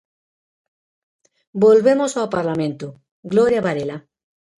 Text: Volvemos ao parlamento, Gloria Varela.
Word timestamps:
Volvemos 1.63 2.11
ao 2.15 2.31
parlamento, 2.35 2.87
Gloria 3.31 3.63
Varela. 3.67 3.97